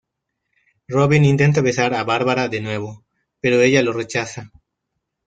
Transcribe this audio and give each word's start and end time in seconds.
Robin 0.87 1.23
intenta 1.33 1.63
besar 1.69 1.93
a 1.93 2.03
Bárbara 2.03 2.47
de 2.47 2.59
nuevo, 2.59 3.05
pero 3.39 3.61
ella 3.61 3.83
lo 3.83 3.93
rechaza. 3.93 4.51